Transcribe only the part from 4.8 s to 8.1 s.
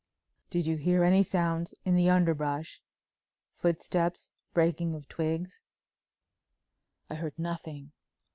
of twigs?" "I heard nothing.